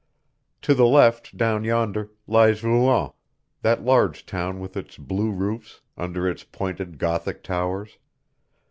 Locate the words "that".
3.61-3.83